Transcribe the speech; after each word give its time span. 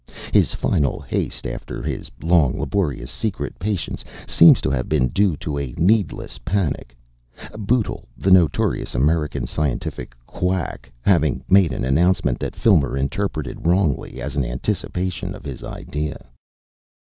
His 0.33 0.55
final 0.55 0.99
haste 0.99 1.45
after 1.45 1.83
his 1.83 2.09
long 2.23 2.59
laborious 2.59 3.11
secret 3.11 3.59
patience 3.59 4.03
seems 4.25 4.59
to 4.61 4.71
have 4.71 4.89
been 4.89 5.09
due 5.09 5.37
to 5.37 5.59
a 5.59 5.73
needless 5.77 6.39
panic, 6.39 6.97
Bootle, 7.55 8.07
the 8.17 8.31
notorious 8.31 8.95
American 8.95 9.45
scientific 9.45 10.15
quack, 10.25 10.91
having 11.03 11.43
made 11.47 11.71
an 11.71 11.85
announcement 11.85 12.39
that 12.39 12.55
Filmer 12.55 12.97
interpreted 12.97 13.67
wrongly 13.67 14.19
as 14.19 14.35
an 14.35 14.43
anticipation 14.43 15.35
of 15.35 15.45
his 15.45 15.63
idea. 15.63 16.25